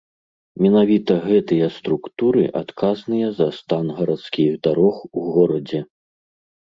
Менавіта 0.65 1.17
гэтыя 1.27 1.67
структуры 1.75 2.43
адказныя 2.61 3.27
за 3.41 3.47
стан 3.61 3.85
гарадскіх 4.01 4.51
дарог 4.69 4.95
у 5.11 5.31
горадзе. 5.37 5.79